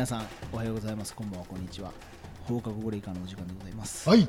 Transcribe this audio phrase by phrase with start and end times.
[0.00, 1.14] はい皆さんおはようございます。
[1.14, 1.92] こんばんはこんにちは。
[2.44, 4.26] 放課後ブレイカーのお時間でございます、はい。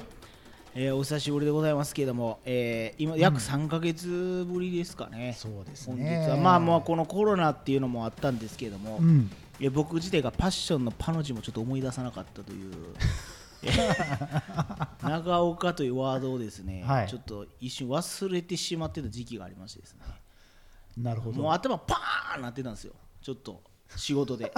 [0.76, 6.36] えーお久しぶりでございますけれども、えー今約3か月ぶりですかね、そうです本日ねは。
[6.36, 9.31] まあもうこのコロナっていうのもあったんですけれども、うん。
[9.62, 12.73] いや僕自体がパッションのパの字もちょっと思い出さなかったという
[15.02, 17.08] 長岡というワードをですね、はい。
[17.08, 20.02] ちょっと一瞬忘れてしまってた時期がありましてですね。
[20.98, 21.42] なるほど。
[21.42, 22.94] もう頭パーンなってたんですよ。
[23.22, 24.52] ちょっと仕事で。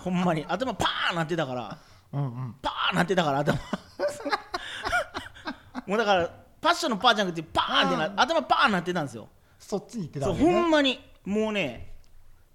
[0.00, 0.44] ほんまに。
[0.46, 1.78] 頭パーンなってたから。
[2.12, 2.54] うんうん。
[2.62, 3.58] パーンなってたから頭。
[5.86, 9.28] もうだからパッションのパーじゃなくてパーンってな頭パーンなってたんですよ。
[9.58, 10.52] そっちに行ってたそうわけね。
[10.52, 11.94] ほんまにもうね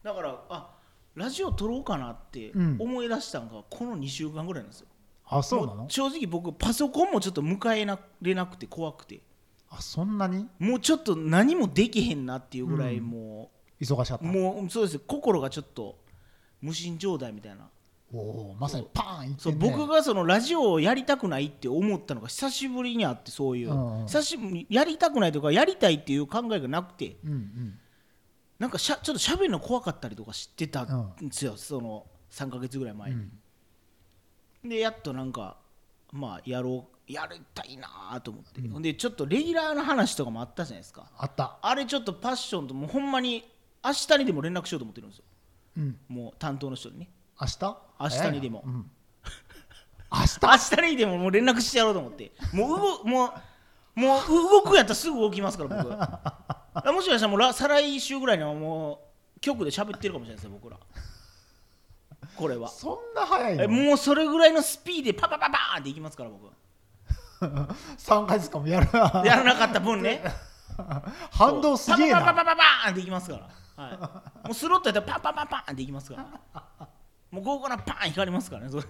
[0.04, 0.70] だからあ
[1.16, 2.78] ラジオ撮ろうかなってうん。
[2.80, 4.88] 思い出したのがこの2週間ぐらいなんですよ、
[5.28, 5.84] あそうなの？
[5.84, 9.22] も正直僕パソコンもちょっと迎えられなくて怖くて。
[9.70, 10.48] あそんなに？
[10.60, 13.06] もうちょっと何もできへんなっていうぐらいうん。
[13.06, 14.26] も忙しかっう、た。
[14.26, 15.00] もうそうです。
[15.00, 15.98] 心がちょっと
[16.62, 17.70] 無心状態みたいな。
[18.14, 18.20] お
[18.52, 24.06] おまさにパーンいってそうね僕がそのラジオをやりたくないって思ったのが久しぶりにあってそういう、うんうん。
[24.06, 27.18] 久しぶりにやりたくないとかやりたいっていう考えがなくて。
[27.26, 27.80] うんうん。
[28.58, 33.28] なんかしゃちょっと喋るの怖かったりとかしてたんですよ、その3か月ぐらい前に、
[34.64, 35.58] でやっとなんか
[36.14, 38.82] まあやろうやりたいなと思って、ほん。
[38.82, 41.12] でちょっとレギュラーの話とかもあったじゃないですか。
[41.18, 41.58] あった。
[41.62, 43.44] あれちょっとパッションともうほんまに
[43.86, 45.24] 明日にでも連絡しようと思ってるんですよ。
[45.78, 45.98] うん。
[46.08, 47.10] もう担当の人にね。
[47.40, 47.78] 明日？
[48.00, 48.64] 明日にでも。
[48.64, 48.80] 早いな。
[48.80, 48.92] うん。
[50.12, 50.40] 明日？
[50.42, 52.32] 明日にでももう連絡してやろうと思って。
[52.54, 53.34] もう動も
[53.96, 59.00] うもう動くやったらすぐ動きますから僕 あもしかしたらもうら再来週ぐらいにはも
[59.38, 60.78] う局で喋ってるかもしれないですよ僕ら。
[62.36, 62.68] これは。
[62.68, 66.52] そんな早いえのもうそれぐらいのスピードでパパパパーンっていきますから僕
[67.98, 69.24] 3 回ずつかもやるな。
[69.26, 70.22] やらなかった分ね。
[71.32, 72.20] 反動すげえな。
[72.20, 73.90] パパパパパパーンっていきますから、は
[74.44, 76.88] い、もうスロットやったらパンパンパンパンっていきますから。
[77.32, 78.90] もう午後のパン光りますからねそれで。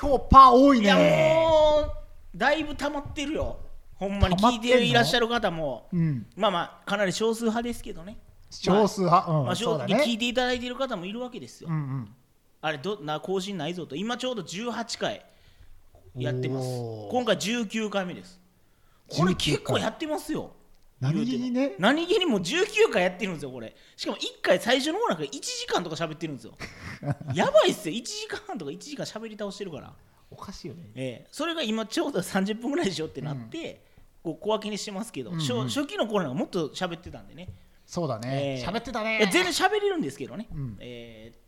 [0.00, 1.80] 今日パー多いいやねも
[2.34, 3.58] うだいぶ溜まってるよ。
[3.94, 4.36] ほんまに。
[4.36, 5.88] 聞いていらっしゃる方も。
[5.92, 6.26] うん。
[6.36, 8.18] まあまあかなり少数派ですけどね。
[8.50, 9.32] 少数派？
[9.32, 9.94] まあ、うん正そうだね。
[9.94, 12.14] 直聞いていただいている方もいるわけですよ、うんうん。
[12.60, 13.96] あれどな更新ないぞと。
[13.96, 15.24] 今ちょうど18回
[16.14, 16.68] やってます。
[17.10, 18.40] 今回19回目です。
[19.08, 20.52] これ19結構やってますよ
[21.00, 21.74] 何気にね。
[21.78, 23.74] 何気にもう19回やってるんですよこれ。
[23.96, 26.54] しかも1回最初の方なんか1時間とか喋ってるんですよ。
[27.34, 27.94] やばいっすよ。
[27.94, 29.94] 1時間半とか1時間喋り倒してるから。
[30.30, 30.90] おかしいよね。
[30.94, 31.28] ええ。
[31.30, 33.82] それが今ちょうど30分ぐらいでしょってなって、
[34.22, 35.40] こう小分けにしてますけど、うんうん。
[35.40, 37.48] 初初期の頃なんかもっと喋ってたんでね。
[37.86, 38.58] そうだね。
[38.58, 38.66] ええ。
[38.66, 39.20] 喋ってたね。
[39.32, 40.76] 全然喋れるんですけどね、うん。
[40.80, 41.47] えー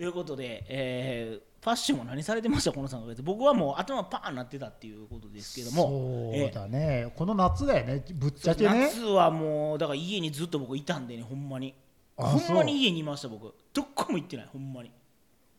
[0.00, 2.72] ということで、えーファッションは何されてました？
[2.72, 3.22] この3ヶ月。
[3.22, 6.32] 僕はもう頭パーンなってたっていうことですけども。
[6.32, 8.02] そうだね、この夏だよね。
[8.14, 8.84] ぶっちゃけね。
[8.86, 11.74] 夏はもうだから家にずっと僕いたんでねほんまに。
[12.16, 13.54] あほんまに家にいました僕。
[13.74, 14.90] どこも行ってないほんまに。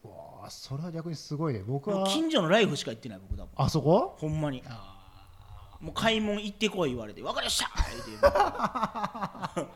[0.04, 0.12] わ
[0.48, 1.62] あそれは逆にすごいね。
[1.64, 3.50] 僕は近所のライフしか行ってない僕多分。
[3.58, 4.16] あそこ？
[4.18, 4.64] ほんまに。
[5.82, 7.70] もう買い物行ってこい言われて分かりました！
[8.08, 9.72] 言うて。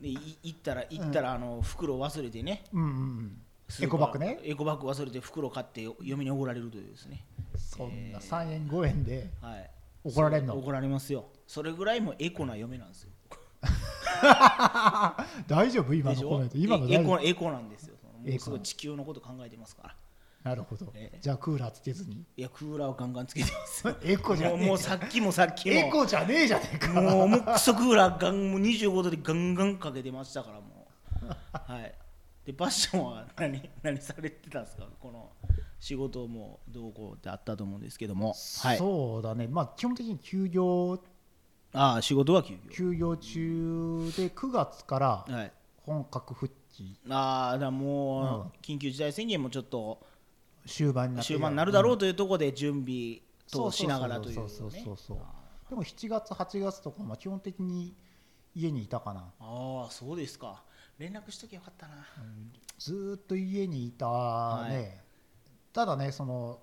[0.00, 2.64] でい行ったら行ったらあの袋忘れてね。
[2.72, 2.92] うんうんう
[3.24, 3.42] ん
[3.80, 4.40] エコバッグね。
[4.42, 7.24] エコバッグ忘れて袋買って嫁に怒られるというですね。
[7.56, 9.70] そんな3円5円ではい。
[10.04, 10.54] 怒られんの？
[10.54, 11.26] そう怒られますよ。
[11.46, 13.10] それぐらいもエコな嫁なんですよ。
[15.46, 15.94] 大丈夫？
[15.94, 16.56] 今のコメント。
[16.58, 17.16] 今のえエ大丈夫？
[17.18, 17.96] コエコなんですよ。
[18.38, 19.94] すごい地球のこと考えてますから。
[20.44, 22.24] なるほど、ええじゃあクーラーつけずに。
[22.36, 23.86] いやクーラーをガンガンつけてます。
[23.86, 25.76] よ エコじゃねえもうもうさっきもさっきも。
[25.76, 26.88] エコじゃねえじゃねえか。
[27.00, 30.86] もうもうクソクーラーガンもう25度でガンガンかけてましたからも
[31.22, 31.26] う。
[31.72, 31.94] はい
[32.48, 34.88] でパッションは何 何されてたんですか？
[34.98, 35.30] この
[35.78, 38.28] 仕事もどうこうってあったと思うんですけども。
[38.62, 38.78] はい。
[38.78, 39.46] そうだね。
[39.48, 40.98] まあ基本的に休業。
[41.74, 42.70] ああ仕事は休業。
[42.70, 45.52] 休業中で9月からはい。
[45.84, 46.98] 本格復帰。
[47.10, 48.52] ああだもう、うん。
[48.62, 50.00] 緊急事態宣言もちょっと
[50.64, 53.20] 終盤にな終盤になるだろうというところで準備
[53.52, 55.18] としながらというそうそうねそうそう
[55.68, 57.94] でも7月8月とかまあ基本的に
[58.54, 59.34] 家にいたかな。
[59.38, 60.64] ああそうですか
[60.98, 61.94] 連絡しときゃよかったな。
[62.78, 65.00] ずーっと家にいたね、はい。
[65.72, 66.58] ただねその、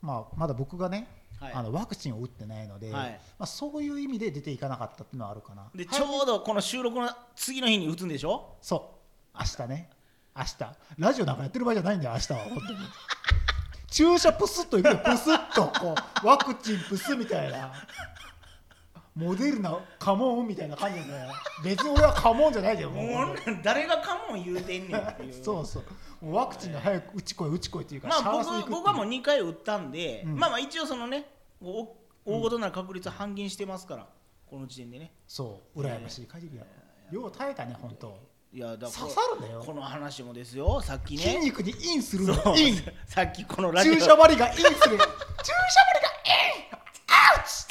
[0.00, 1.08] まあ、まだ僕がね、
[1.40, 1.52] はい。
[1.54, 3.20] あのワクチンを打ってないので、はい。
[3.38, 5.68] まあ、そういう意味で出ていかなかったっていうのはあるかな。
[5.74, 8.56] ではいちょうどこの収録の次の日に打つんでしょ？
[8.60, 9.00] そ
[9.34, 9.38] う。
[9.38, 9.90] 明日ね。
[10.36, 10.56] 明日。
[10.98, 12.78] ラジオなんかやってる場合じゃないんだよ明日は本当に。
[13.90, 14.98] 注射プスッといくよ。
[14.98, 17.72] プスッとこうワクチンプスみたいな
[19.20, 21.04] モデルナカモンみたいな感じで
[21.62, 23.06] 別に俺はカモンじゃないじゃんもう。
[23.06, 25.34] もう誰がカモン言うてんねんっていう。
[25.44, 26.24] そうそう。
[26.24, 30.38] もうワクチンが早く打ち来い打ち来いっていうかまあ僕僕はもう2回打ったんで、うん。
[30.38, 31.26] まあまあ一応そのね
[31.62, 34.06] お大ごとな確率は半減してますから
[34.48, 35.12] この時点でね。
[35.26, 36.64] そう羨ましい限りや
[37.10, 38.18] よう耐えたね本当。
[38.52, 39.62] いやだから刺さるんだよ。
[39.64, 41.22] この話もですよさっきね。
[41.22, 41.70] 筋肉に。
[41.70, 42.76] インするのイン
[43.06, 43.94] さっきこのラジオ。
[43.94, 44.70] 注射針がインする。
[44.70, 46.70] 注射針がイン。
[47.06, 47.69] Ouch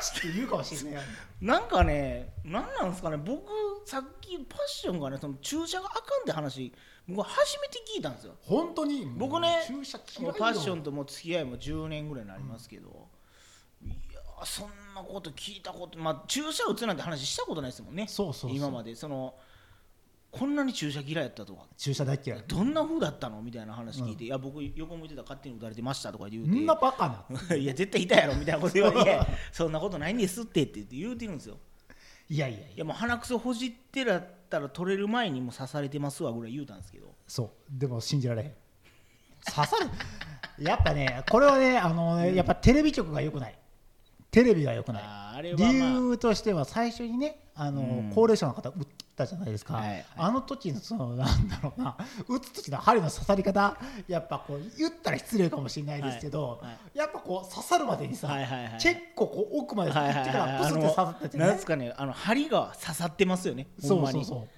[0.00, 1.04] チって言うかもしれない
[1.40, 3.16] なんかねなんなんですかね。
[3.16, 3.42] 僕
[3.86, 6.72] さっきパッションがねその注射があかんって話
[7.06, 8.34] 僕は初めて聞いたんですよ。
[8.42, 9.06] 本当に？
[9.16, 13.08] 僕ね注射嫌いよパッションともう付き合いも10年ぐらいになりますけど、
[13.82, 13.94] いや
[14.44, 18.06] そんなこと聞いたことまあ注射打つなんて話したことないですもんね。
[18.08, 18.56] そうそうそう。
[18.56, 18.94] 今まで。
[18.94, 19.34] その
[20.30, 22.44] こんなに注射嫌いやったとか注射大嫌い。
[22.46, 27.56] どんな風だったのみたいな話聞いて、いや僕横向いてたら勝手に打たれてましたとか言うみんなてバカな。
[27.56, 29.20] いや絶対いたやろみたいなこと言われて
[29.52, 31.58] そんなことないんですってって言って言うてるんですよ。
[32.28, 32.84] いやいやいや。
[32.84, 37.14] もう鼻くそほじってらったら取れる前にもう刺されてますわぐらい言うたんですけど。
[37.26, 37.50] そう。
[37.70, 38.52] でも信じられへん。
[39.46, 39.88] 刺さる
[40.62, 43.58] やっぱねこれはねあのねやっぱテレビ局が良くない。
[44.30, 45.02] テレビが良くない。
[45.02, 45.72] あーあ理まあ。
[45.72, 48.12] 由としては最初にねあの、うん。
[48.14, 50.04] 高齢者の方打ったじゃないですか、はいはい。
[50.16, 51.96] あの時のそのなんだろうな
[52.28, 53.76] 打つ時の針の刺さり方
[54.06, 56.98] やっぱこう言ったら失礼かもしれないですけど、はいはい。
[56.98, 64.48] やっぱこう刺さるまでにさ、はいはいはい結構こう奥まで行ってからプスって刺さっててね、なんですかねあの針が刺さってますよねそうそうそう。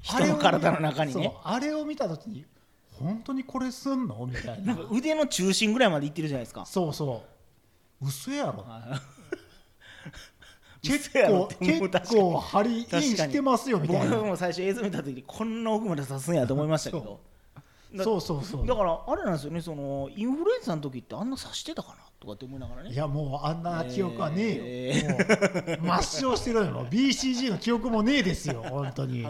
[0.00, 1.36] 人の体の中にね。
[1.44, 2.44] あれを見た時に
[2.98, 4.26] 本当にこれすんの？
[4.26, 4.74] みたいな。
[4.74, 6.64] なんか腕の中心ぐらいまでいってるじゃないですか。
[6.66, 7.22] そうそ
[8.00, 8.06] う。
[8.06, 8.64] 嘘やろ
[10.82, 14.16] 結構結構針インしてますよみたいな。
[14.16, 17.20] 僕も最初映像見た時にこんな奥まで刺すんやと思いましたけど。
[17.94, 18.66] だそうそうそう。
[18.66, 22.90] だからあれなんですよねそのインフルエンザの時ってあんな刺してたかなとかって思いながらね。
[22.90, 25.16] いやもうあんな記憶はねえよ、
[25.66, 29.26] えもう抹消してるよもう BCG の記憶もねえですよ本当に。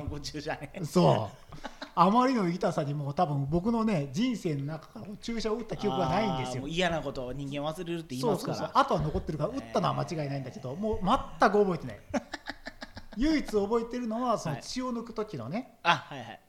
[0.85, 1.59] そう。
[1.95, 6.67] あまりの痛さにもう多分僕のね人生の中から注射を打った記憶がないんですよ。
[6.69, 8.57] 嫌なことを人間忘れるって言いそうますから。
[8.59, 11.99] そうそうあとは残ってるから打ったのは間違いないんだけど、もう全く覚えてない。
[13.17, 14.63] 唯一覚えてるのはそのはい。
[14.63, 16.41] 血を抜く時のね、あはいはい。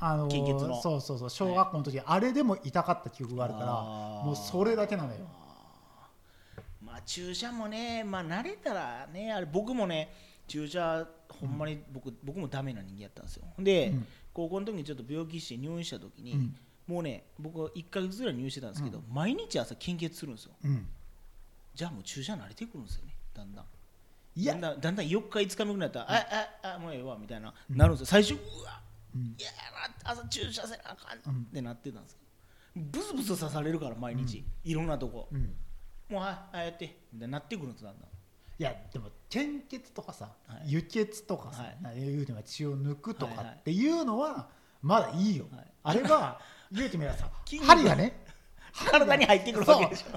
[0.00, 0.28] あの
[0.82, 1.30] そうそうそう。
[1.30, 3.66] 小学校の時、あれでも痛かった記憶があるから
[4.24, 5.20] もうそれだけなのよ
[6.94, 10.14] まあ注射もねまあ慣れたらねあれ僕もね
[10.46, 13.44] 注射ほんまに僕,、僕もダメな人間やったんですよ。
[13.58, 14.06] で、うん。
[14.32, 16.56] 高校の時にちょっと病気して入院した時に、うん。
[16.86, 20.52] もうね僕は1か月ぐらい入院してたんですけど、毎日朝献血するんですよ。
[20.62, 20.86] うん。
[21.74, 23.64] じゃあもう注射慣れてくるんですよねだんだん。
[24.36, 24.52] いや。
[24.52, 28.06] だんだんだんだん4日5日目ぐらいだったら、あああもうええわみたいな、なるんですよ。
[28.06, 28.80] 最初うわ
[29.16, 29.34] うん。
[29.36, 29.50] いや
[30.04, 32.16] な朝注射せなあかんってなってたんです
[32.74, 35.56] けど、ブスブス刺されるから毎日、いろんなとこ、うん
[36.10, 38.08] もうああやってみたいになってくるんですだんだん。
[38.56, 40.72] いやでも献血とかさ、はい。
[40.72, 42.08] 輸血とかさ、はい。
[42.16, 44.48] うても血を抜くとかっていうのは
[44.82, 45.66] まだいいよ、はい。
[45.82, 46.40] あれは
[46.70, 47.28] 言うてみればさ
[47.66, 48.24] 針がね
[48.90, 50.16] 体に入ってくるわけでしょ。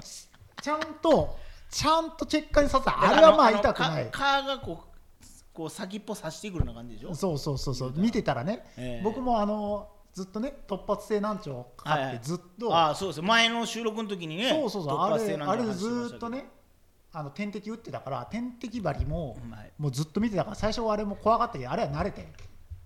[0.62, 1.38] ちゃんと
[1.70, 4.10] ちゃんと血管に刺さあれはまあ痛くない。
[4.10, 4.88] かがこう
[5.52, 7.14] こう先っぽ刺してくるような感じでしょ？
[7.14, 7.92] そうそうそうそう。
[7.96, 9.02] 見てたらね、ええ。
[9.02, 13.22] 僕もあのずっとね突発性難聴かかってずっと、ああそうです。
[13.22, 14.98] 前の収録の時にねそうそうそう。
[14.98, 16.48] 突あれあれずっとね
[17.12, 19.72] あの点滴打ってたから点滴針も、はい。
[19.78, 22.26] もうずっと見てたから最初はあれも怖かったけどあれは慣れて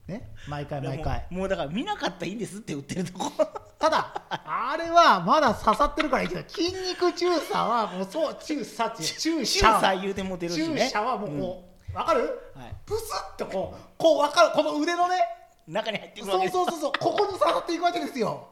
[0.06, 0.30] ね。
[0.46, 1.26] 毎回毎回。
[1.30, 3.32] もうだから見なかったらいいんですって売ってるとこ。
[3.78, 9.14] ただあれはまだ刺さってるからいいけど筋肉注射はもうそう注射って注
[9.44, 9.80] 注射。
[9.80, 12.20] 射言うてもてるし注ね射はもうこう、わかる？
[12.54, 12.74] はい。
[12.86, 14.50] プスッとこうこうわかる。
[14.54, 15.16] この腕のね
[15.66, 16.92] 中に入ってくるわけそうそうそうそう。
[16.98, 18.48] ここに刺さっていくわけですよ。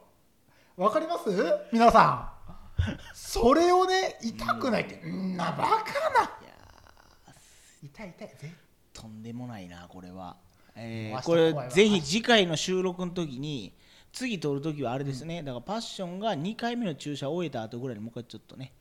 [0.76, 1.24] わかります？
[1.72, 2.94] 皆さん。
[3.12, 5.00] それをね痛くないって。
[5.06, 5.68] んなバカな。
[5.68, 6.54] いや
[7.82, 8.50] 痛い痛い
[8.92, 10.36] とんでもないなこれは、
[10.74, 13.74] えーこれぜひ次回の収録の時に
[14.12, 18.72] 次撮る時はあれですね、だからパッションが2回目の注射を終えた後ぐらいにもう一回ちょっとね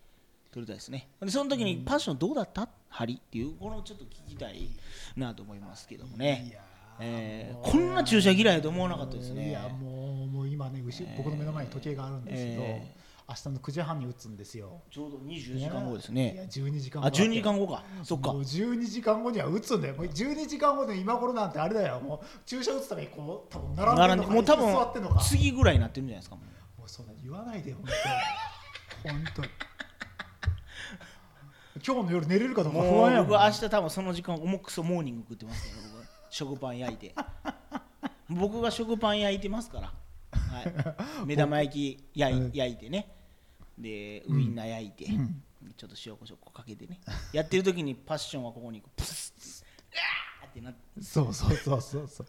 [0.52, 1.08] 撮りたいですね。
[1.22, 2.68] でその時にパッションどうだった？
[2.90, 4.68] 針っていうこのちょっと聞きたい
[5.16, 6.48] なと思いますけどもね。
[6.50, 6.64] いやー
[7.00, 9.50] えーこんな注射嫌いだと思わなかったですね。
[9.50, 10.82] いやもうもう今ね
[11.18, 12.96] 僕の目の前に時計があるんですけど、え
[13.30, 14.82] 明日の9時半に打つんですよ。
[14.90, 17.84] ちょうど24時間後ですいやね12時間あ後だって12時間後か。
[18.04, 18.34] そっか。
[18.34, 19.96] もう12時間後には打つんだよ。
[19.96, 22.00] もう12時間後で今頃なんてあれだよ。
[22.00, 25.16] もう注射打つためにこう多分並んでるのかでもう多椅子座ってんのか。
[25.16, 26.42] 分次ぐらいになってるんじゃないですかも
[26.86, 26.90] う。
[26.90, 27.84] そんな言わないで本
[29.04, 29.14] 当に。
[29.16, 29.48] 本当に。
[31.86, 33.28] 今日の夜寝れるかどうか不安やもん。
[33.28, 35.89] 僕は明日多分その時間重くそモーニング食ってますから僕は
[36.30, 37.16] 食パン焼いて。
[38.30, 39.94] 僕が食パン焼いてますから、
[40.32, 40.62] は
[41.24, 43.16] い、 目玉焼き焼い焼いてね。
[43.78, 45.06] でウインナー焼いて、
[45.78, 47.00] ちょっと塩コショウかけてね。
[47.34, 49.66] やってる時にパッションはここにプスッ
[50.50, 50.80] っってなって。
[51.02, 52.28] そうそうそうそうそう。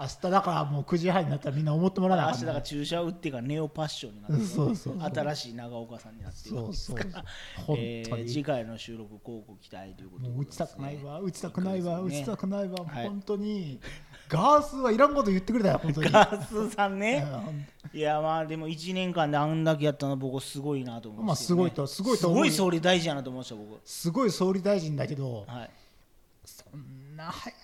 [0.00, 7.24] 明日だからもう9時半になったらみんな思ってもらわな明日だから注射を打ってからネオパッションになってそうそうそう新しい長岡さんになってるわけですから
[7.66, 8.24] 本え当に。
[8.24, 12.20] ー次回の収録広告期待ということでもう打ちたくないわ打ちたくないわ打ね。
[12.22, 12.84] ちたくないわ。
[12.86, 13.08] はい。
[13.08, 13.80] 本当に。
[14.28, 16.10] ガースはいらんこと言ってくれたよ本当に。
[16.10, 22.38] ガースさんうねんいやまあでも1年間であんだけやったのは僕すごいなと思いまあますねすごいとすごいと思う。
[22.38, 23.80] すごい総理大臣やなと思いました僕。
[23.84, 25.70] すごい総理大臣だけどはい。
[26.44, 26.80] そん
[27.18, 27.58] な早く。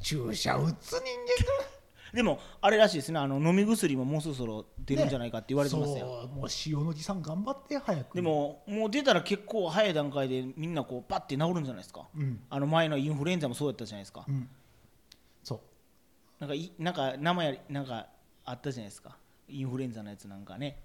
[0.00, 1.04] 注射打つ人間
[2.14, 3.18] でもあれらしいですね。
[3.18, 8.14] あの飲み薬ももうそろそろ出るんじゃないかって言われてますよ、そうもう塩のじさん頑張って早く。
[8.14, 12.08] でももう出たら結構早い段階でみんなこうパッて治るんじゃないですか。
[12.16, 12.42] うん。
[12.48, 14.24] あの前のインフルエンザもそうやったじゃないですか。
[14.26, 14.48] うん。
[15.42, 15.60] そう。
[16.40, 18.06] なんかいなんか名前なんか
[18.44, 19.18] あったじゃないですか。
[19.48, 20.80] インフルエンザのやつなんかね。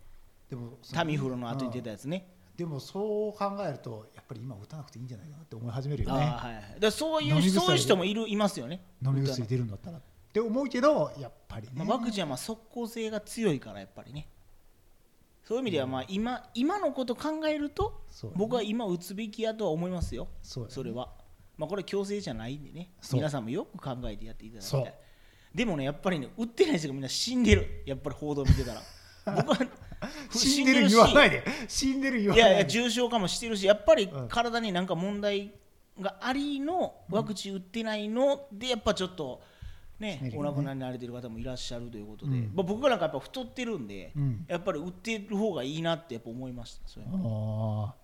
[0.50, 6.20] でもそのタミフルの後に出たやつね、でもそう考えるとやっぱり今打たなくていいんじゃないかなって思い始めるよね。
[6.20, 6.80] はいはい。
[6.80, 8.86] だそういうそういう人もいるいますよね。
[9.04, 9.98] 飲み薬出るんだったら。
[9.98, 14.28] って思うけどやっぱりね、まあ、ワクチンはまあ即効性が強いからやっぱりね。
[15.44, 18.06] そういう意味ではまあ今今のこと考えると
[18.36, 20.28] 僕は今打つべきやとは思いますよ。
[20.42, 20.66] そね。
[20.70, 21.10] それは。
[21.58, 22.94] まあこれ強制じゃないんでね。
[23.12, 24.94] 皆さんもよく考えてやっていただきたい。
[25.54, 27.84] でもねやっぱりね打ってない人がみんな死んでる。
[27.86, 28.82] やっぱり報道見てたら。
[29.38, 29.58] 僕は
[30.34, 31.44] 死んでる言わないで。
[31.68, 32.52] 死んでる言わいないで。
[32.52, 34.28] やいや重症化もしてるしやっぱりうん。
[34.28, 35.54] 体になんか問題
[36.00, 39.42] がありのワクチン打ってないのでやっぱちょっと
[40.00, 42.52] ね死ねお亡くなりになられてる方もいらっしゃるということで、うん。
[42.56, 44.46] まあ僕なんかやっぱ太ってるんで、うん。
[44.48, 47.94] やっぱり打ってる方がいいなってやっぱ思いましたそういうの。
[47.94, 48.04] あ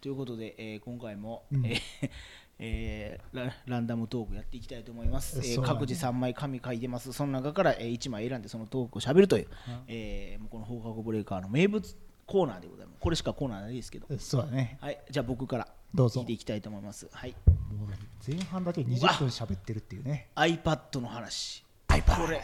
[0.00, 1.66] ということで、えー今回も、うん。
[1.66, 2.10] えー
[2.58, 7.12] えーラランダムトークやっていきたいと思います、えー各自3枚紙書いてます。
[7.12, 12.98] その中から、え1枚選んでそのトークをしゃべるという、うんえーこの放課後ブレーカーの名物コーナーでございます。
[13.00, 14.06] これしかコーナーないですけど。
[14.10, 14.78] あそうだね。
[14.80, 14.98] はい。
[15.10, 17.08] じゃあ僕からどうぞ聞いていきたいと思います。
[17.12, 17.34] はい。
[17.76, 17.88] もう
[18.26, 20.28] 前半だけ20分喋ってるっていうね。
[20.36, 21.64] iPad の話。
[21.88, 22.40] iPad これ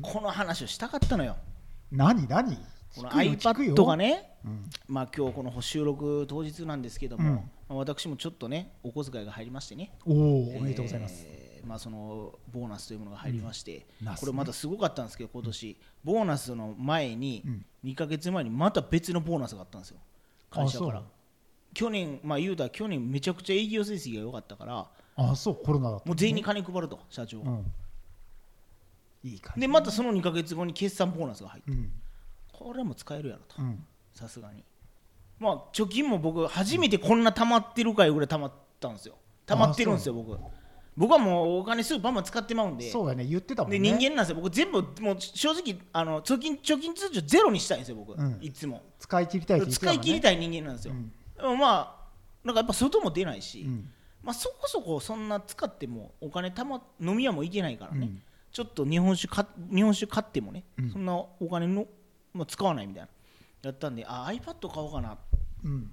[0.00, 1.36] この話をしたかったのよ。
[1.90, 2.56] 何何？
[2.96, 4.36] この iPad がね。
[4.44, 4.70] うん。
[4.88, 7.36] まあ今日この収録当日なんですけども、うん。
[7.36, 7.44] まあ
[7.76, 9.92] 私もちょっとねお小遣いが入りましてね。
[10.06, 14.08] おおおめでとうございます、えーまあ、そのボーナスというものが入りまして、うん。
[14.08, 14.14] ね。
[14.18, 17.66] これまたすごかったんですけど今年、ボーナスの前に、うん。
[17.84, 19.98] 2か月前にまた別のボーナスがあったんですよ。
[20.50, 21.02] 会社から。
[21.74, 24.90] 去年まあ言うたら去年めちゃくちゃ営業成績が良かったから。
[25.14, 27.72] あそうコロナだったもう全員に金配ると社長が、うん。
[29.24, 29.60] いい感じ。
[29.60, 31.70] でまたその2か月後に決算ボーナスが入って。
[31.70, 31.92] うん。
[32.52, 33.62] これはもう使えるやろと。
[33.62, 33.84] うん。
[34.12, 34.64] さすがに
[35.42, 39.16] まあ貯金も僕初めてこんな溜まってるかいうぐらい溜まったんですよ。
[39.44, 40.38] 溜まってるんですよ僕。
[40.96, 42.90] 僕はもうお金すぐバンバン使ってまうんで。
[42.90, 43.78] そうだね言ってたもんね。
[43.78, 44.36] で人間なんですよ。
[44.36, 48.38] 僕全部もう正直あの貯金貯金通帳ゼロにしたいんですよ僕、うん。
[48.40, 48.82] いつも。
[49.00, 49.66] 使い切りたいね。
[49.66, 51.12] 使い切りたい人間なんですよ、うん。
[51.36, 52.02] でもまあ
[52.44, 53.90] なんかやっぱ外も出ないし、うん。
[54.22, 58.22] まあ、そこそこそんな使ってもお金たま飲み屋も行けないからね、うん。
[58.52, 60.90] ちょっと日本酒か日本酒買ってもね、うん。
[60.90, 61.86] そんなお金の、
[62.32, 63.08] まあ、使わないみたいな。
[63.62, 65.16] やったんであ iPad 買おうかな
[65.64, 65.92] うん。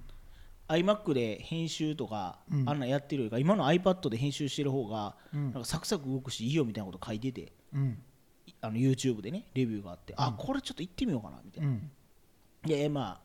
[0.68, 2.68] iMac で編集とか、うん。
[2.68, 5.44] あんなんやってるよりか今の iPad で編集してる方が、うん。
[5.52, 7.98] なんかサクサク動くしいいよみたいなこと書いててうん。
[8.60, 11.90] あの YouTube でねレビューがあって、あこれちょっと行ってみようかなみたいうな、ん。
[12.64, 13.20] でまあ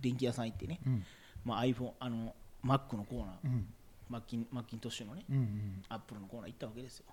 [0.00, 1.04] 電気屋さん行ってね、うん。
[1.44, 3.66] まあ、iPhone あの Mac のコーナー、うん。
[4.08, 5.82] マッキンマッキントッシュのね、うんうん。
[5.88, 7.06] アップルのコーナー行ったわけですよ。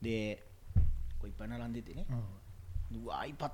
[0.00, 0.46] で
[1.18, 2.06] こういっぱい並んでてね
[2.90, 3.04] うん。
[3.04, 3.50] うわ iPad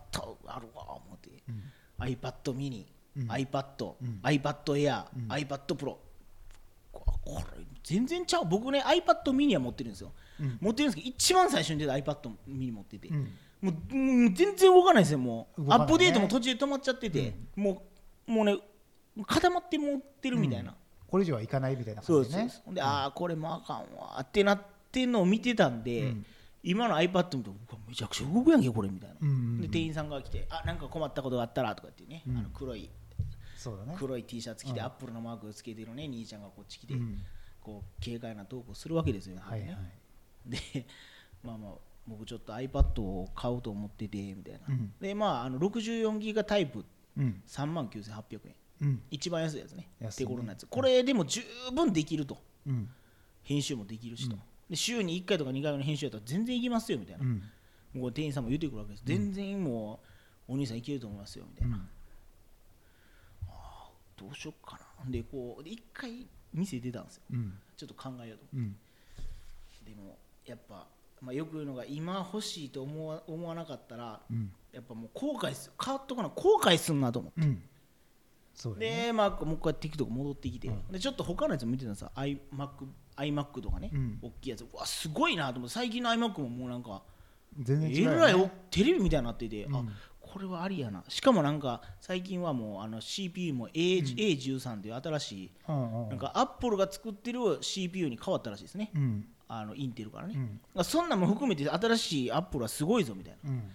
[0.46, 1.62] あるわ思って、うん。
[1.98, 2.86] iPad mini、
[3.16, 3.28] うん。
[3.30, 4.20] iPad、うん。
[4.22, 5.28] iPad Air、うん。
[5.28, 5.96] iPad Pro
[6.92, 8.44] ここれ全然ちゃう。
[8.44, 10.58] 僕ね iPad mini は持ってるんですよ、うん。
[10.60, 13.32] 持ってるんですけど一番最初に出た iPad mini 持ってて、うん。
[13.60, 15.66] もううん全然動かないですよもう、ね。
[15.70, 17.82] アップデートも途中で止まっちゃってて、も
[18.26, 18.56] うもうね
[19.26, 20.74] 固まって持ってるみたいな、
[21.06, 24.18] これ以上はいかないみたいなそうです、感じでねほんでああこれもあかんわ。
[24.20, 26.26] ってなってんのを見てたんで、うん。
[26.62, 29.60] 今の iPad 見るとうわめちゃくちゃ動くやんけこれみたいな、うんうんうん。
[29.62, 32.38] で店員さんが来てあなんか困ったことがあったらとか言ってね、うん。
[32.38, 32.88] あの黒い
[33.98, 34.86] 黒い T シャツ着て、うん。
[34.86, 37.18] アップルのマークをつけてるね兄ちゃんがこっち来て、うん。
[37.60, 39.76] こう軽快なトークをするわけですよ、はいはい。
[40.46, 40.86] で
[41.42, 41.72] まあまあ
[42.06, 44.92] 僕ちょっと iPad を買おうと思っててみたいな、うん。
[45.00, 46.84] でまああの64ギガタイプ
[47.16, 47.42] うん。
[47.46, 48.54] 3万9800円。
[48.82, 49.02] うん。
[49.10, 49.88] 一番安いやつね。
[50.00, 50.26] 安いね。
[50.26, 50.66] 手頃なやつ。
[50.66, 51.42] これでも十
[51.74, 52.38] 分できると。
[52.66, 52.88] うん。
[53.42, 54.42] 編集もできるしと、うん。
[54.68, 57.42] で週に1回とか2回の編集やったら全然いきますよみたいな、うん。
[57.94, 60.00] もう店員さんも言ってくるわけです、全然も
[60.48, 61.84] うお兄さんいけると思いますよみたいな、
[64.20, 65.10] どうしよっかな。
[65.10, 67.22] でこうで1回店出たんですよ。
[67.32, 67.54] うん。
[67.76, 68.76] ちょっと考えようとうん。
[69.84, 70.86] でもやっぱ、
[71.22, 74.52] まあ、よく言うのが今欲しいと思わ思わなかったらうん。
[74.72, 75.72] やっぱもう後悔する。
[75.82, 77.40] 変わっとかな後悔すんなと思って。
[77.40, 79.06] ね。
[79.06, 80.92] でまあもう一回 TikTok 戻ってきて、うん。
[80.92, 82.10] でちょっと他のやつ見てたんですよ。
[82.14, 82.38] iMac,
[83.16, 84.18] iMac とかね、うん。
[84.20, 84.64] 大きいやつ。
[84.64, 85.74] うわすごいなと思って。
[85.74, 87.02] 最近の iMac ももうなんか
[87.58, 88.16] 全然ね。
[88.16, 89.76] らいおテレビみたいになってて、うん。
[89.76, 89.84] あ
[90.32, 91.02] これはありやな。
[91.08, 99.26] しかもなんか最近はもうあの CPU も A、A13 っていう新しいうんうんなんかアップルが作ってる CPU に変わったらしいですね、うん。
[99.48, 100.34] あのインテルからね、
[100.74, 100.84] うん。
[100.84, 103.50] そんなんも含めて新しいアップルはすごいぞみたいな。
[103.50, 103.70] うん。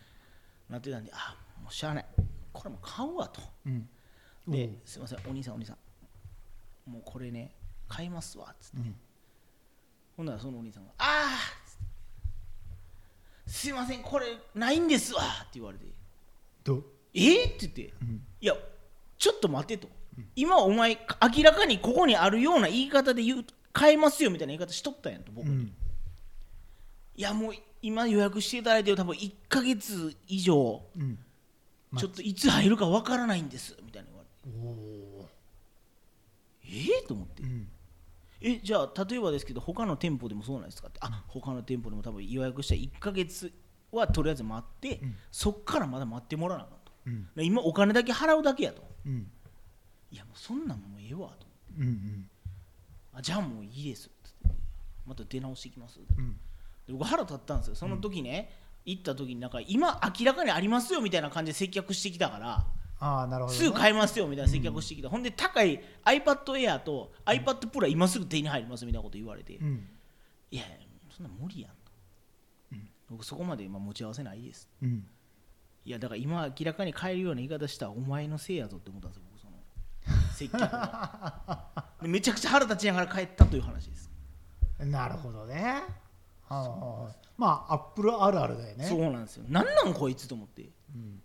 [0.70, 2.06] なってたんであもうしゃあない。
[2.54, 3.42] これもう買うわと。
[3.66, 3.90] うん。
[4.48, 6.92] で、すいませんお兄さんお兄さん。
[6.92, 7.52] もうこれね
[7.88, 8.78] 買いますわっつって。
[8.78, 8.96] うん。
[10.18, 11.66] ほんならそのお兄さんが「ああ!」
[13.48, 15.86] すいませんこれないんですわ」って言われて
[16.66, 17.46] ど「え？
[17.46, 17.94] っ?」って言って。
[18.02, 18.54] うん「いや
[19.18, 19.88] ちょっと待って」と
[20.36, 20.98] 「今お前
[21.38, 25.74] 明らかにここにあるような言い方で言う買えますよ」みたいな言い方しとったんやんと僕、うん。
[27.16, 31.18] いやもう今予約していただいてる多分1ヶ月以上うん。
[31.92, 34.58] まちょっといつ入るかわからないんですみたいな言われて。
[34.58, 34.70] お
[35.22, 35.30] お
[36.66, 37.02] え？
[37.02, 37.44] っと思って。
[37.44, 37.70] うん。
[38.42, 41.00] えじゃあ例えばですけど他の店舗でもそうなんですかって。
[41.02, 43.54] あ他の店舗でも多分予約した1ヶ月
[43.96, 45.16] はとりあえず待って、うん。
[45.32, 46.92] そっからまだ待ってもらわなと。
[47.08, 47.28] うん。
[47.36, 48.84] で今お金だけ払うだけやと。
[49.06, 49.32] うん。
[50.12, 51.48] いやもうそんなんもうええわと。
[51.78, 52.30] うんうん。
[53.14, 54.08] あじゃあもういいです。
[54.08, 54.50] って
[55.06, 56.00] また出直してきます。
[56.18, 56.34] うん。
[56.86, 57.76] で僕腹立ったんですよ。
[57.76, 58.52] その時ね、
[58.86, 62.66] 行った時になんか今明らかにありますよみたいな感じで接客してきたから
[63.00, 63.60] ああなるほどね。
[63.66, 69.88] すぐ買えますよみたいな接客してきた、ほんで高い iPad Air と iPad Pro は今すぐ手に入りますみたいなこと言われて、うん。
[70.52, 70.78] いやいや
[71.10, 71.85] そんな無理やんと、
[73.10, 74.70] 僕そこまで今持ち合わせないです。
[74.82, 75.06] うん。
[75.86, 81.60] いやだから今明らかに買えるような言い方したらお前のせいやぞって思ったんですよ僕その 接客の。
[82.02, 84.10] でめちゃくちゃ腹立ちながら帰ったという話です、
[84.80, 85.84] なるほどね。
[86.48, 88.86] ああまあアップルあるあるだよね。
[88.86, 89.46] そうなんですよ。
[89.48, 90.64] なんなんこいつと思って。
[90.94, 91.22] うん。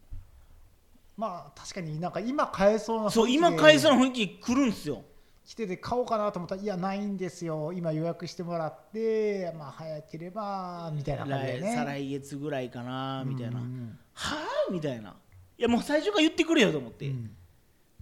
[1.16, 5.04] まあ確かになんか今買えそうなそう今買えそうな雰囲気来るんですよ
[5.50, 7.72] 来てて買おうかなと思ったらいやないんですよ。
[7.72, 11.72] 今予約してもらってまあ早ければみたいな感じでね。
[11.72, 14.36] 来再来月ぐらいかなみたいな、うんは
[14.68, 15.16] あみたいな。
[15.58, 17.32] いやもう最初から言ってくれよと思って、うん。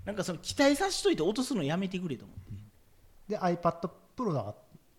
[0.05, 2.53] なんかその期待させといて落とすのやめてくれと思って、
[3.29, 4.55] で iPad Pro だは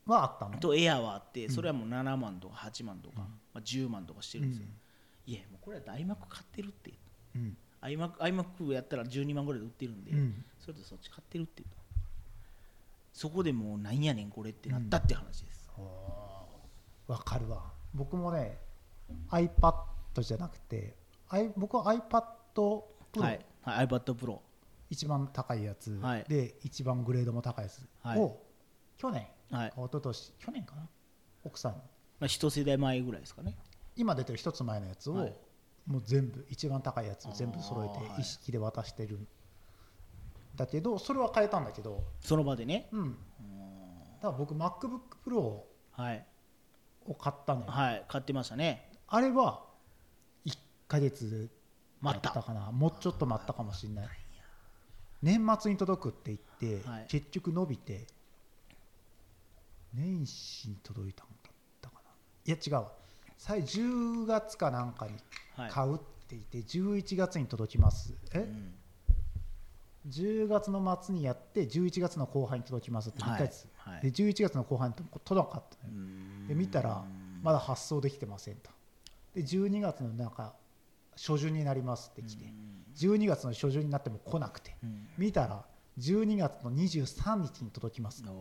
[0.08, 0.58] あったの？
[0.58, 3.18] とエアはあってそれはもう7万とか8万とか、
[3.54, 4.66] まあ、10万とかしてるんですよ、
[5.28, 6.94] いやもうこれは iMac 買ってるって。
[7.36, 10.44] うん、iMac, iMac やったら12万ぐらいで売ってるんで、うん。
[10.58, 11.62] それとそっち買ってるって。
[11.62, 11.79] 言うと
[13.14, 15.70] そこでもうなんやねんこれってなったって話です、
[17.08, 17.74] わかるわ。
[17.94, 18.60] 僕もね
[19.30, 19.74] iPad
[20.22, 20.96] じゃなくて、
[21.58, 22.24] 僕は iPad
[22.56, 22.84] Pro、
[23.20, 24.40] はい、はい、iPad Pro
[24.90, 26.26] 一番高いやつ、はい。
[26.28, 28.20] で一番グレードも高いやつはい。
[28.20, 28.42] を、
[28.98, 30.88] 去年はい、一昨年去年かな？
[31.44, 31.74] 奥さん。
[31.74, 31.78] に
[32.20, 33.58] まあ、一世代前ぐらいですかね。
[33.96, 35.34] 今出てる一つ前のやつを、はい。
[35.88, 39.28] もう全部一番高いやつを全部揃えて一式で渡してるん
[40.56, 42.04] だけどそれは変えたんだけど。
[42.20, 42.90] その場でね。
[42.92, 43.18] うん。
[44.22, 46.26] だから僕 MacBook Pro をはい。
[47.20, 47.68] 買ったのよ。
[47.68, 48.92] はい買ってましたね。
[49.08, 49.64] あれは
[50.46, 50.58] 1
[50.88, 51.50] ヶ月
[52.02, 52.34] 待った。
[52.34, 52.72] だかな。
[52.72, 54.08] もうちょっと待ったかもしれない。
[55.22, 57.06] 年末に届くって言って、はい。
[57.08, 58.08] 結局伸びて
[59.94, 62.12] 年始に届いたんだったかな。
[62.46, 62.92] いや違うわ。
[63.38, 65.14] 最10月かなんかに
[65.56, 65.72] はい。
[65.72, 68.14] 買うって言って11月に届きます。
[68.34, 68.74] え、うん
[70.08, 73.94] 10月の末にやって11月の後半に届きますって言ったやつ、はい。
[73.96, 75.78] はいで11月の後半に届かなかった
[76.48, 77.04] で見たら
[77.42, 78.70] まだ発送できてませんと。
[79.36, 80.54] で12月のなんか
[81.16, 82.46] 初旬になりますって来て
[82.98, 85.08] 12月の初旬になっても来なくてうん。
[85.18, 85.66] 見たら
[86.00, 88.24] 12月の23日に届きます。
[88.24, 88.34] うわ。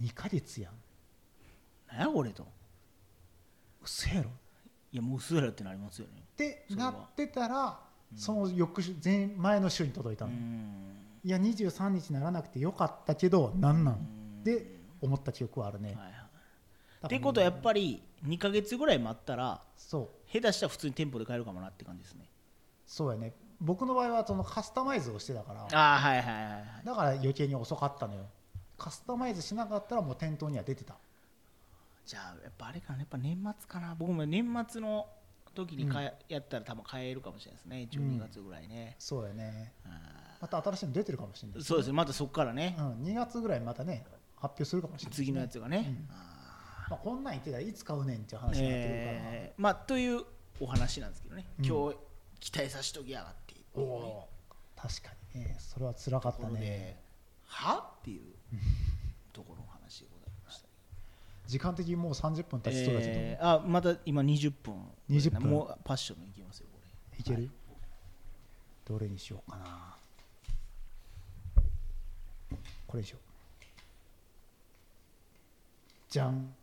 [0.00, 0.72] 2ヶ月やん。
[1.88, 2.46] 何やこれと。
[3.82, 4.30] 嘘やろ。
[4.92, 6.22] いやもう薄らってなりますよね。
[6.32, 10.72] ってなってたらその翌週前前の週に届いたの、うん。
[11.24, 13.94] いや23日にならなくてよかったけどなんなん？
[13.94, 14.44] ん。
[14.44, 16.12] で思った記憶はあるね、はいはい。
[17.06, 20.30] ってことはやっぱり2か月ぐらい待ったらそう。
[20.32, 22.28] 下手したら普通に店舗で買えるかもなって感じですね。
[22.86, 23.32] そうやね。
[23.60, 25.62] 僕の場合はそのカスタマイズをしてたから。
[25.72, 26.64] ああはいはいはいはい。
[26.84, 28.26] だから余計に遅かったのよ。
[28.78, 30.94] カスタマイズしなかったらもう店頭には出てた。
[32.04, 33.00] じゃあやっぱあれかな。
[33.00, 33.94] やっぱ年末かな。
[33.98, 35.06] 僕も年末の
[35.56, 38.04] 時に買え、やったら多分買えるかもしれないですね。
[38.06, 39.72] 12月ぐらいね、そうやね。
[39.84, 41.92] あまた新しいの出てるかもしれないーそうですね。
[41.94, 44.04] またそこからね、うん、2月ぐらいまたね
[44.36, 46.06] 発表するかもしれない、次のやつがね、
[46.88, 50.22] まあ、こんなん言ってたらいつ買うねんっていうー話になってくるから、えーまあという
[50.60, 51.64] お話なんですけどね、うん。
[51.64, 51.96] 今日
[52.38, 54.28] 期待させときやがっていうおお
[54.76, 55.56] 確かにね。
[55.58, 57.00] それは辛かったね。
[57.46, 57.92] は？
[58.00, 58.22] っていう
[59.32, 60.68] ところの話でございました
[61.46, 64.74] 時間的にもう30分経ちそうだけど、えーあまた今20分。
[65.10, 65.50] 20分。
[65.50, 66.78] もうパッションいきますよこ
[67.12, 67.18] れ。
[67.18, 67.50] いける、
[68.84, 69.96] どれにしようかな。
[72.86, 73.20] これにしよう。
[76.08, 76.54] じゃん。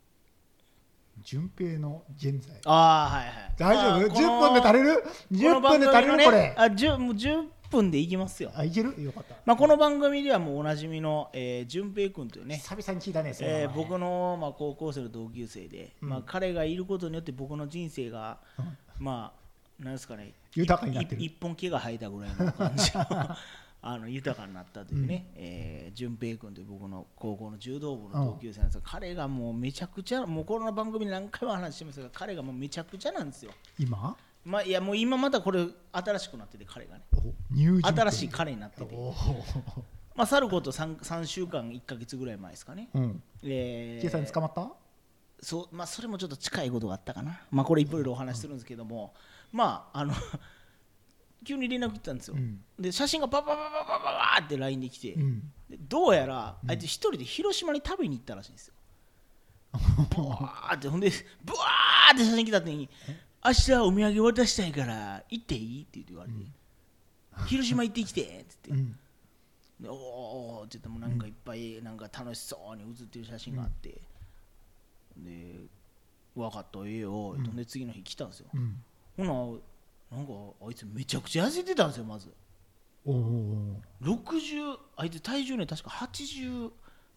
[1.22, 2.56] 順平の現在。
[2.66, 3.54] ああはいはい。
[3.58, 5.04] 大丈夫、まあこの ?10 分で足りる？
[5.04, 6.56] こ ?10 の分で足りる、これ。
[6.58, 8.52] あ 10, もう10分でいきますよ。
[8.56, 8.94] あいける？
[9.02, 13.64] よかった、まあこの番組ではもうおなじみの、えー、淳平君というね久々に聞いたねその名前。
[13.64, 16.10] えー僕の、まあ、高校生の同級生で、うん。
[16.10, 18.78] まあ、彼がいることによって僕の人生が、うん。
[19.00, 19.34] ま
[19.80, 21.22] あなんですかね豊かになってる。
[21.22, 23.06] い一本毛が生えたぐらいの感じの
[23.86, 33.52] あの豊かになったというね、えー淳平君という僕の高校の柔道部の同級生なんですが、彼がもうめちゃくちゃもうこの番組で何回も話してますが彼がもうめちゃくちゃなんですよ。
[33.78, 34.16] 今？
[34.46, 37.04] まあいやもう今またこれ新しくなってて彼がね。
[37.82, 38.96] 新しい彼になってて。
[38.96, 39.14] お
[40.16, 43.24] まあ去ること 3, 3週間1か月ぐらい前ですかね、うん。
[43.44, 44.72] えー警察に捕まった？
[45.42, 49.14] そうまあ、それもちょっと近いことがあったかな、まあ、これいろいろお話しするんですけども、
[49.52, 50.14] まああの
[51.46, 52.64] 急に連絡来たんですよ、うん。
[52.80, 55.52] で写真がバババババババーって LINE で来て、うん。
[55.70, 58.74] でどうやらあいつ一人で広島に食べに行ったらしいんですよ。
[60.16, 60.88] ブワーって。
[60.88, 61.12] ほんで
[61.44, 62.90] ブワーって写真来た時に
[63.46, 65.84] 明日お土産渡したいから行っていい？
[65.84, 66.38] って言われて、
[67.48, 69.00] 広島行ってきてって言って、うん。
[69.82, 74.02] でおーおーって言ってもなんかいっぱいなんか楽しそうに写ってる写真があって、
[75.18, 75.56] で
[76.36, 77.56] 分かったええよ、うん。
[77.56, 78.82] で次の日来たんですよ、うん。
[79.18, 79.60] ほ
[80.12, 80.34] ななんか
[80.66, 82.34] あいつめちゃくちゃ痩せてたんですよまず。
[83.06, 86.72] おおお60あいつ体重ね確か8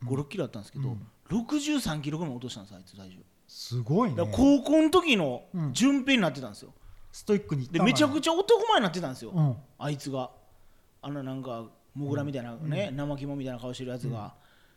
[0.05, 1.07] 5 6キロあったんですけど、うん。
[1.29, 4.17] 63キロぐらい落としたんですあいつ体重すごいね。
[4.33, 5.73] 高校の時のうん。
[5.73, 6.73] 順平になってたんですよ。
[7.13, 9.57] ストイックにでめちゃくちちゃ男前になってたんですよ、ゃうん。
[9.79, 10.31] あいつが。
[11.01, 14.35] あのなんかモグラみたいなね、生肝みたいな顔してるやつが、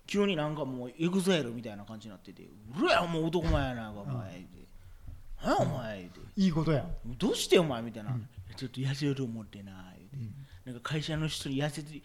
[0.07, 2.43] 急になんかもう EXILE みたいな感じになってて
[2.75, 4.65] 「うるやもう男前やなお前」って
[5.43, 6.19] 「何やお前」って。
[6.35, 8.17] いいことや「どうしてお前」みたいな、
[8.55, 12.01] ちょっと痩せようと思ってな」言うて、なんか会社の人に痩せて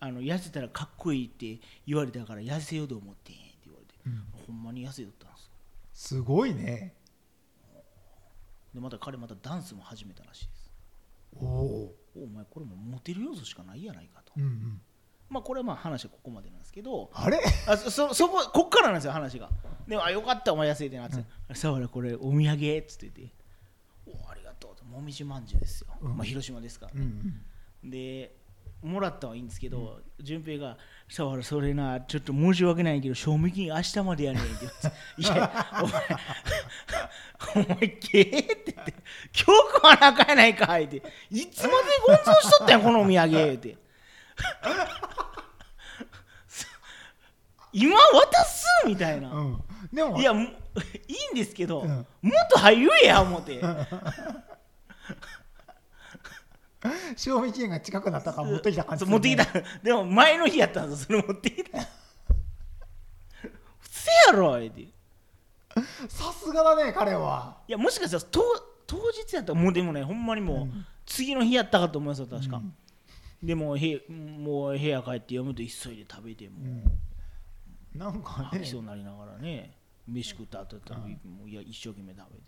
[0.00, 4.24] あの痩せたらかっこいいって言われたから痩せようと思ってって言われて、うん。
[4.46, 5.37] ほんまに痩せとったんで
[5.98, 6.94] すごいね。
[8.72, 10.72] でまた彼またダンスも始めたらしいです。
[11.34, 14.80] おおおお前これもうモテる要素しかないやないかと、うんうん。
[15.28, 17.10] まあこれはまあ話はここまでなんですけど。
[17.12, 17.40] あれ？
[17.66, 19.50] あそそそここっからなんですよ話が。
[19.88, 21.24] でもあよかったお前痩せてなって
[21.56, 23.34] 「さわらこれお土産」っつって言って
[24.24, 24.84] 「おありがとう」と。
[24.84, 26.16] もみじまんじゅうですよ、うん。
[26.16, 27.90] まあ、広島ですからうね、ん。
[27.90, 28.37] で
[28.82, 30.76] もらったはいいんですけど順、平が
[31.08, 34.88] 「さわらそれなちょっと申し訳ないけど賞味期限明日までやねん」って言って
[35.18, 38.94] 「いやお前 お前けえ」って言って
[39.34, 41.74] 「今日食わなあかんやないか」って「いつまで
[42.06, 43.76] ゴンゾーしとったんやこのお土産」って。
[47.72, 49.62] 今渡すみたいな、うん。
[49.92, 51.88] でもいやいいんですけど、うん。
[51.88, 52.06] もっ
[52.50, 53.60] と早言えや思って
[57.16, 59.10] 賞味期限が近くなったから持ってきた感じね。
[59.10, 59.46] 持ってきた。
[59.82, 61.78] でも前の日やったんですよそれ持ってきた。
[63.80, 64.92] 普通やろ言うてい
[66.08, 67.58] さすがだね彼は。
[67.66, 68.42] やもしかしたら当
[68.86, 70.86] 当日やったらもうでもねほんまにもう、うん。
[71.04, 72.74] 次の日やったかと思いますよ確か、うん。
[73.42, 76.56] でもへもう部屋帰って読むと急いで食べても
[77.94, 77.98] う、ん。
[77.98, 78.48] なんかね。
[78.50, 79.74] 吐きそうになりながらね
[80.06, 81.06] 飯食った後だったら、も
[81.44, 82.42] ういや一生懸命食べて。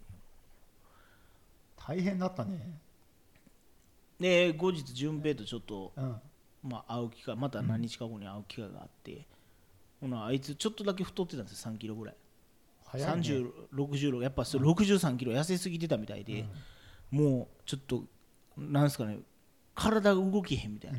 [1.77, 2.79] 大変だったね
[4.21, 6.21] で後日順平とちょっとうん。
[6.63, 9.27] まあ、会う機会また何日か後に会う機会があって、
[9.99, 12.15] ほなあいつちょっとだけ太ってたんですよ3キロぐらい、
[12.85, 13.23] 早いね。
[13.73, 16.45] 3060やっぱそれ63キロ痩せすぎてたみたいで、
[17.11, 18.05] もうちょっと
[18.59, 19.21] なんですかね
[19.75, 20.99] 体が動けへんみたいな、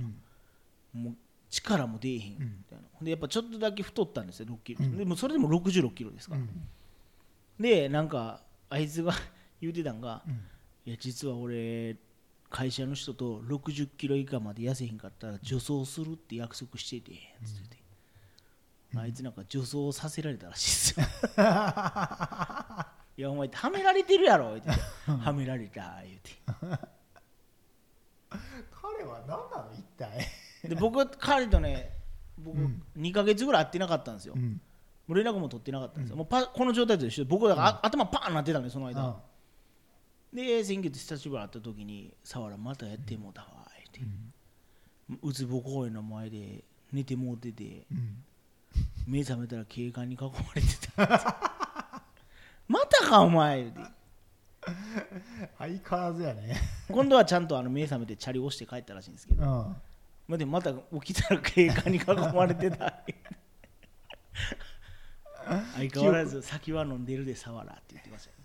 [0.94, 1.16] もう
[1.52, 4.98] 力も出えへんみたいな、でやっぱちょっとだけ太ったんですよ6キロ、うん。
[4.98, 6.50] でもそれでも66キロですから、うん。
[7.60, 9.14] でなんかあいつが
[9.62, 10.34] 言うてたんが、うん。
[10.88, 11.98] いや実は俺
[12.52, 17.82] 会社の人と60キロ以下まで痩せへんかったら女装するって約束しててつってて、
[18.98, 21.06] あいつなんか女装させられたらしいですよ。
[23.18, 24.50] いやお前はめられてるやろ。
[24.50, 24.70] 言って。
[25.12, 26.32] はめられた言うて。
[28.72, 30.28] 彼は何なの一体。
[30.68, 31.98] で僕彼とね
[32.38, 32.84] 僕うん。
[32.98, 34.62] 2ヶ月ぐらい会ってなかったんですよ、うん。
[35.08, 39.16] もう連絡も取ってなかったんですよ、もうパこの状態と一緒で僕だから、あ頭パーンなってたんでその間、あ
[40.34, 44.08] で先月久しぶりに会った時に「さわらまたやってもうたわ」言っ
[45.20, 48.24] て、うつぼ公園の前で寝てもうててうん。
[49.08, 51.08] 目覚めたら警官に囲まれてた。
[52.67, 53.82] またかお前言うて。
[55.58, 56.56] 相変わらずやね。
[56.88, 59.48] 今度はちゃんとあの目覚めてチャリ押して帰ったらしいんですけど、うん。
[60.28, 63.04] まあ、でもまた起きたら警官に囲まれてた。
[65.76, 68.40] 相変わらず酒は飲んでるでさわらって言ってました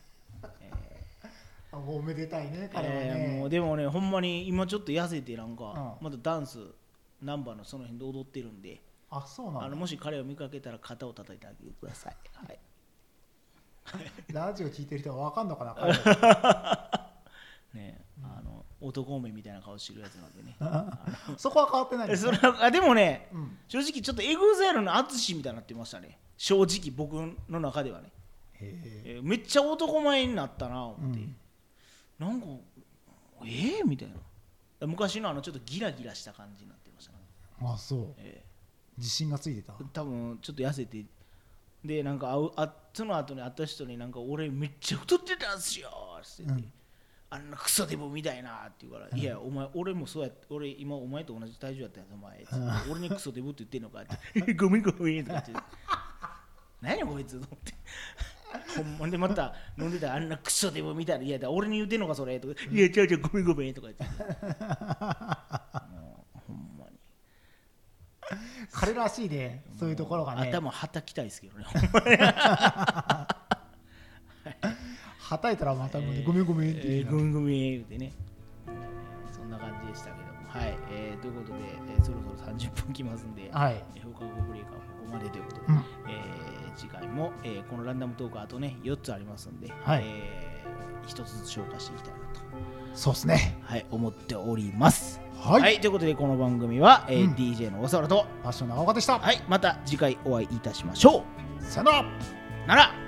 [1.78, 6.58] おめでたいね彼はえーね、もうでもねほんまに今ちょっと痩せてなんか、うまたダンス
[7.22, 8.80] ナンバーのその辺で踊ってるんで。
[9.10, 9.66] あそうなんだ。
[9.66, 12.58] あのもし彼を見かけたら肩を叩いてあげてください、はい、
[14.32, 15.92] ラジオ聞いてる人は分かんのかな彼。
[15.92, 17.10] は
[17.72, 20.56] ねあの男目みたいな顔してるやつなんでね。
[21.38, 23.58] そこは変わってないですえそれはあでもねうん。
[23.68, 26.18] 正直ちょっと EXILE の淳みたいになってましたね。
[26.36, 27.14] 正直僕
[27.48, 28.12] の中ではね、
[28.54, 31.36] へえーめっちゃ男前になったな思って、うん
[32.18, 32.46] なんか
[33.42, 34.86] えー、みたいな。
[34.86, 37.18] 昔のあのちょっとギラギラした感じになってましたね、
[37.62, 38.14] えあそう。
[38.18, 38.44] え
[38.98, 39.72] 自信がついてた？
[39.72, 41.04] ー多分ちょっと痩せて。
[41.84, 46.72] でなんか会うあその後に会った人になんか俺めっちゃ太ってたんすよって言って、うん。
[47.28, 54.06] あんなクソデブみたいなって言うから、いやお前俺もそうやって俺今お前と同じ体重やったやつお前、つって俺にクソデブって言ってんのかっ
[54.44, 54.54] て。
[54.54, 55.52] ごめんごめんとか言って。
[56.80, 57.74] 何やこいつと思って
[58.76, 61.50] ほんまでまた飲んでたらあんなクソデブみたいないやだ。
[61.50, 62.54] 俺に言ってんのかそれとか。
[62.70, 64.04] いや違う違うごめんごめんとか言って。
[64.04, 64.10] も
[66.36, 66.98] うほんまに。
[68.72, 70.48] 彼らしいねそういうところがね。
[70.50, 71.64] 頭はたきたいですけどね。
[75.18, 78.12] はたいたらまたごめんごめんってえーごめんごめん言うてね。
[79.32, 80.26] そんな感じでしたけども。
[80.48, 81.58] はい、えーということで、
[81.90, 83.82] えーそろそろ30分きますんで、はい。
[83.96, 85.74] えー放課後ブレイクはここまでということで、うん。
[85.74, 85.82] えー
[86.76, 90.02] 次回も、えーこのランダムトークあとね4つありますんで、はい。
[90.04, 90.64] え
[91.06, 92.40] 1つずつ消化していきたいなと、
[92.94, 93.60] そうっすね。
[93.62, 95.20] はい、思っております。
[95.38, 97.34] はい、ということでこの番組は、えーうん。
[97.34, 101.24] DJ の小沢と、ファッション長岡でした、はい、また次回お会いいたしましょ
[101.60, 102.00] さよなら。
[102.00, 102.04] う。
[102.66, 103.05] なら